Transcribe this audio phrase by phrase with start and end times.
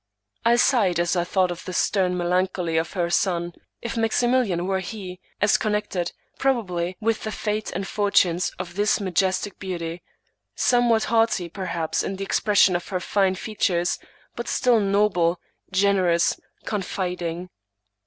[0.43, 3.53] I sighed as I thought of the stern melancholy of her son,
[3.83, 9.59] if Maximilian were he, as connected, probably, with the fate and fortunes of this majestic
[9.59, 10.01] beauty;
[10.55, 13.99] somewhat haughty, perhaps, in the expression of her fine features,
[14.35, 15.39] but still noble—
[15.71, 17.51] generous— confiding.